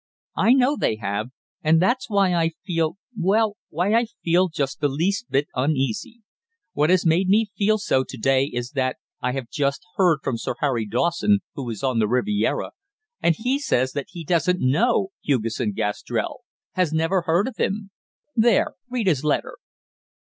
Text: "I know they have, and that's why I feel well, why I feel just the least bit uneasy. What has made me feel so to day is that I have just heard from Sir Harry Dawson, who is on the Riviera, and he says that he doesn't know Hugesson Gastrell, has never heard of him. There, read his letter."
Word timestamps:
"I 0.37 0.53
know 0.53 0.75
they 0.75 0.95
have, 0.95 1.27
and 1.61 1.79
that's 1.79 2.09
why 2.09 2.33
I 2.33 2.53
feel 2.65 2.97
well, 3.15 3.57
why 3.69 3.93
I 3.93 4.07
feel 4.23 4.49
just 4.49 4.79
the 4.79 4.87
least 4.87 5.29
bit 5.29 5.45
uneasy. 5.53 6.23
What 6.73 6.89
has 6.89 7.05
made 7.05 7.27
me 7.29 7.51
feel 7.55 7.77
so 7.77 8.03
to 8.05 8.17
day 8.17 8.45
is 8.45 8.71
that 8.71 8.97
I 9.21 9.33
have 9.33 9.47
just 9.51 9.83
heard 9.97 10.21
from 10.23 10.39
Sir 10.39 10.55
Harry 10.59 10.87
Dawson, 10.87 11.41
who 11.53 11.69
is 11.69 11.83
on 11.83 11.99
the 11.99 12.07
Riviera, 12.07 12.71
and 13.21 13.35
he 13.37 13.59
says 13.59 13.91
that 13.91 14.07
he 14.09 14.23
doesn't 14.25 14.59
know 14.59 15.09
Hugesson 15.21 15.71
Gastrell, 15.73 16.39
has 16.71 16.91
never 16.91 17.21
heard 17.27 17.47
of 17.47 17.57
him. 17.57 17.91
There, 18.35 18.73
read 18.89 19.05
his 19.05 19.23
letter." 19.23 19.57